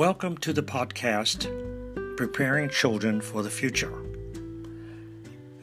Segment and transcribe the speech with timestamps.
[0.00, 1.44] Welcome to the podcast
[2.16, 3.92] Preparing Children for the Future.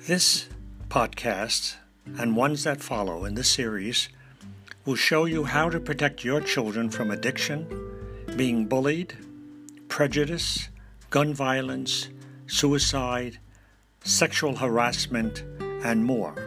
[0.06, 0.48] This
[0.90, 1.74] podcast
[2.20, 4.10] and ones that follow in this series
[4.86, 7.66] will show you how to protect your children from addiction,
[8.36, 9.16] being bullied,
[9.88, 10.70] prejudice,
[11.10, 12.10] gun violence,
[12.46, 13.40] suicide,
[14.04, 15.44] sexual harassment,
[15.84, 16.47] and more.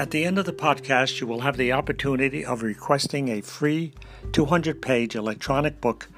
[0.00, 3.92] At the end of the podcast, you will have the opportunity of requesting a free
[4.32, 6.08] 200 page electronic book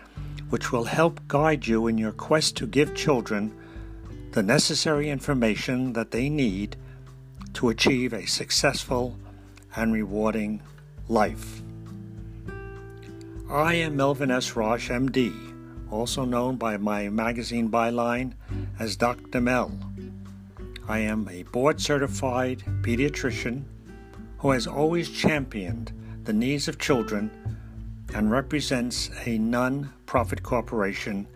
[0.50, 3.52] which will help guide you in your quest to give children
[4.34, 6.76] the necessary information that they need
[7.54, 9.18] to achieve a successful
[9.74, 10.62] and rewarding
[11.08, 11.60] life.
[13.50, 14.54] I am Melvin S.
[14.54, 15.34] Rosh, MD,
[15.90, 18.34] also known by my magazine byline
[18.78, 19.40] as Dr.
[19.40, 19.72] Mel.
[20.88, 23.64] I am a board certified pediatrician
[24.38, 25.92] who has always championed
[26.24, 27.30] the needs of children
[28.14, 31.26] and represents a non profit corporation,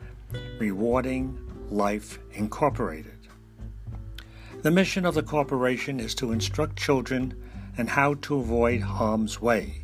[0.59, 1.39] Rewarding
[1.71, 3.13] Life Incorporated.
[4.63, 7.35] The mission of the corporation is to instruct children
[7.79, 9.83] and how to avoid harm's way.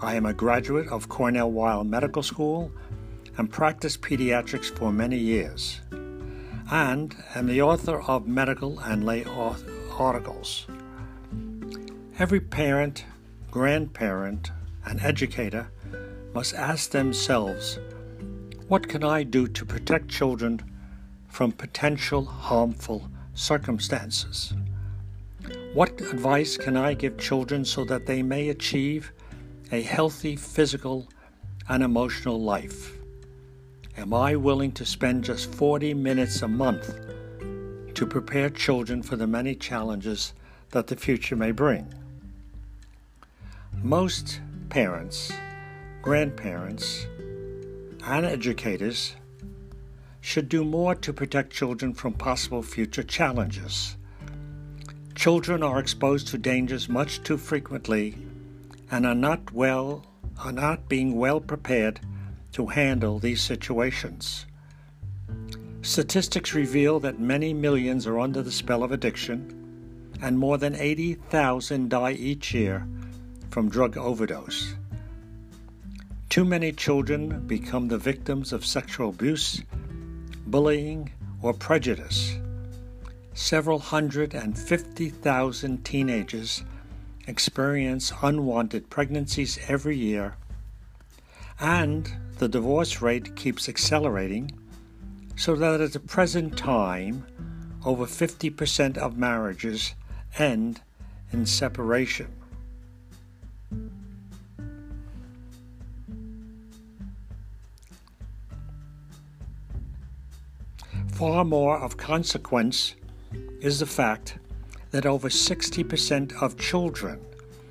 [0.00, 2.70] I am a graduate of Cornell Weill Medical School
[3.36, 5.80] and practiced pediatrics for many years,
[6.70, 10.66] and am the author of medical and lay articles.
[12.18, 13.04] Every parent,
[13.50, 14.50] grandparent,
[14.84, 15.70] and educator
[16.34, 17.78] must ask themselves
[18.68, 20.60] what can I do to protect children
[21.28, 24.54] from potential harmful circumstances?
[25.72, 29.12] What advice can I give children so that they may achieve
[29.70, 31.08] a healthy physical
[31.68, 32.95] and emotional life?
[33.96, 36.94] Am I willing to spend just 40 minutes a month
[37.94, 40.34] to prepare children for the many challenges
[40.70, 41.92] that the future may bring?
[43.82, 45.32] Most parents
[46.06, 47.04] grandparents,
[48.04, 49.16] and educators
[50.20, 53.96] should do more to protect children from possible future challenges.
[55.16, 58.16] Children are exposed to dangers much too frequently
[58.88, 60.06] and are not well
[60.44, 61.98] are not being well prepared
[62.56, 64.46] to handle these situations.
[65.82, 71.90] Statistics reveal that many millions are under the spell of addiction and more than 80,000
[71.90, 72.88] die each year
[73.50, 74.74] from drug overdose.
[76.30, 79.60] Too many children become the victims of sexual abuse,
[80.46, 81.10] bullying,
[81.42, 82.38] or prejudice.
[83.34, 86.64] Several hundred and fifty thousand teenagers
[87.26, 90.36] experience unwanted pregnancies every year,
[91.60, 94.50] and the divorce rate keeps accelerating,
[95.36, 97.26] so that at the present time,
[97.84, 99.94] over 50% of marriages
[100.38, 100.80] end
[101.32, 102.28] in separation.
[111.12, 112.94] Far more of consequence
[113.60, 114.38] is the fact
[114.90, 117.20] that over 60% of children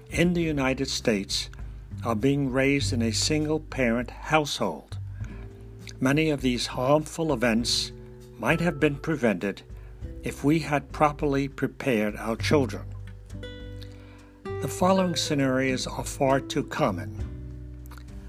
[0.09, 1.50] in the United States
[2.04, 4.98] are being raised in a single parent household.
[6.00, 7.92] Many of these harmful events
[8.38, 9.62] might have been prevented
[10.24, 12.84] if we had properly prepared our children.
[14.62, 17.24] The following scenarios are far too common.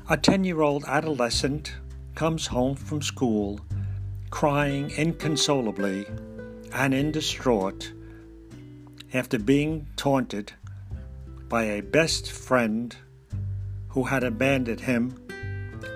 [0.09, 1.75] A 10 year old adolescent
[2.15, 3.61] comes home from school
[4.31, 6.07] crying inconsolably
[6.73, 7.93] and in distraught
[9.15, 10.53] after being taunted
[11.49, 12.97] by a best friend
[13.97, 15.11] who had abandoned him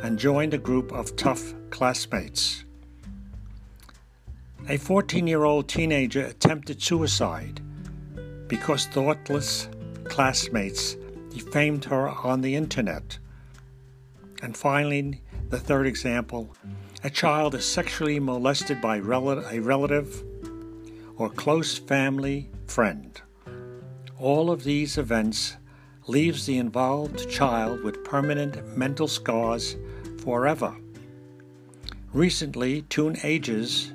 [0.03, 2.65] and joined a group of tough classmates.
[4.71, 7.61] A 14 year old teenager attempted suicide
[8.49, 9.69] because thoughtless
[10.05, 10.97] classmates
[11.29, 13.19] defamed her on the internet.
[14.41, 16.57] And finally, the third example
[17.05, 19.03] a child is sexually molested by a
[19.61, 20.25] relative
[21.19, 23.21] or close family friend.
[24.19, 25.59] All of these events
[26.07, 29.77] leaves the involved child with permanent mental scars
[30.19, 30.75] forever.
[32.13, 33.93] Recently, two ages,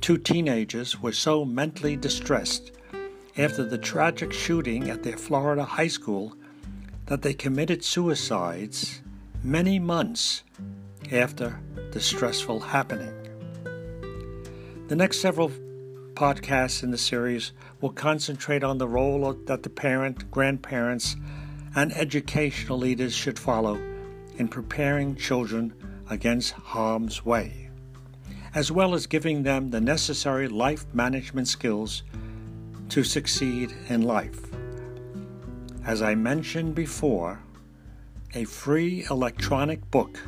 [0.00, 2.72] two teenagers were so mentally distressed
[3.36, 6.34] after the tragic shooting at their Florida high school
[7.06, 9.00] that they committed suicides
[9.42, 10.42] many months
[11.12, 11.60] after
[11.92, 13.14] the stressful happening.
[14.88, 15.52] The next several
[16.20, 21.16] podcasts in the series will concentrate on the role that the parent, grandparents,
[21.74, 23.76] and educational leaders should follow
[24.36, 25.72] in preparing children
[26.10, 27.70] against harm's way,
[28.54, 32.02] as well as giving them the necessary life management skills
[32.90, 34.40] to succeed in life.
[35.86, 37.40] As I mentioned before,
[38.34, 40.20] a free electronic book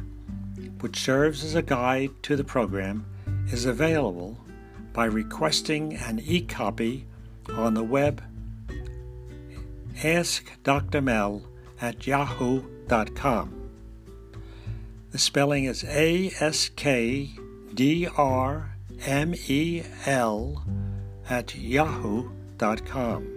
[0.80, 3.04] which serves as a guide to the program,
[3.48, 4.38] is available
[4.92, 7.06] by requesting an e copy
[7.54, 8.22] on the web
[10.02, 11.42] askdrmel
[11.80, 13.70] at yahoo.com.
[15.10, 17.30] The spelling is A S K
[17.74, 20.64] D R M E L
[21.28, 23.28] at yahoo.com.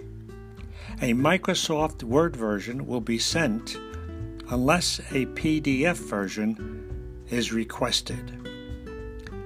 [1.01, 3.75] A Microsoft Word version will be sent
[4.49, 8.31] unless a PDF version is requested.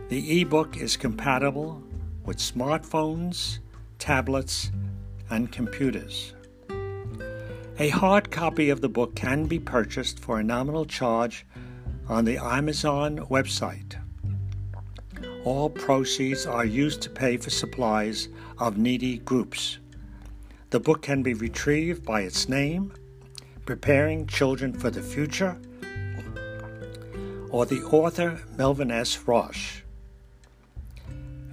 [0.09, 1.81] The ebook is compatible
[2.29, 3.57] with smartphones,
[3.97, 4.71] tablets,
[5.31, 6.35] and computers.
[7.79, 11.43] A hard copy of the book can be purchased for a nominal charge
[12.07, 13.95] on the Amazon website.
[15.43, 18.29] All proceeds are used to pay for supplies
[18.59, 19.79] of needy groups.
[20.69, 22.93] The book can be retrieved by its name,
[23.65, 25.59] Preparing Children for the Future,
[27.49, 29.17] or the author Melvin S.
[29.25, 29.81] Roche.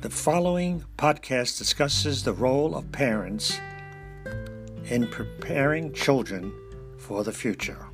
[0.02, 3.58] The following podcast discusses the role of parents
[4.90, 6.52] in preparing children
[6.98, 7.85] for the future.